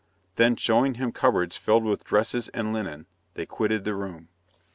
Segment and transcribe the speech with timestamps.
[0.35, 3.05] Then, showing him cupboards filled with dresses and linen,
[3.35, 4.29] they quitted the room.